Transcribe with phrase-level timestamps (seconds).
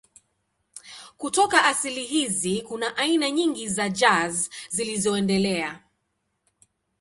[1.17, 5.83] Kutoka asili hizi kuna aina nyingi za jazz zilizoendelea.